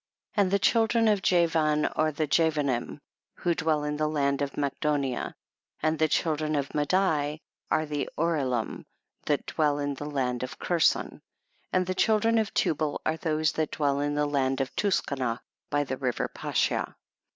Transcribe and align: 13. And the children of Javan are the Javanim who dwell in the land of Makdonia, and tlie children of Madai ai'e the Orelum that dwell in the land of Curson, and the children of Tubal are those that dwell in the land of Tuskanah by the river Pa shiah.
13. 0.33 0.41
And 0.43 0.51
the 0.51 0.57
children 0.57 1.07
of 1.07 1.21
Javan 1.21 1.85
are 1.85 2.11
the 2.11 2.25
Javanim 2.27 2.97
who 3.35 3.53
dwell 3.53 3.83
in 3.83 3.97
the 3.97 4.07
land 4.09 4.41
of 4.41 4.53
Makdonia, 4.53 5.35
and 5.79 5.99
tlie 5.99 6.09
children 6.09 6.55
of 6.55 6.73
Madai 6.73 7.39
ai'e 7.71 7.87
the 7.87 8.09
Orelum 8.17 8.83
that 9.27 9.45
dwell 9.45 9.77
in 9.77 9.93
the 9.93 10.09
land 10.09 10.41
of 10.41 10.57
Curson, 10.57 11.21
and 11.71 11.85
the 11.85 11.93
children 11.93 12.39
of 12.39 12.51
Tubal 12.51 12.99
are 13.05 13.17
those 13.17 13.51
that 13.51 13.69
dwell 13.69 13.99
in 13.99 14.15
the 14.15 14.25
land 14.25 14.59
of 14.59 14.75
Tuskanah 14.75 15.37
by 15.69 15.83
the 15.83 15.97
river 15.97 16.27
Pa 16.27 16.51
shiah. 16.51 16.95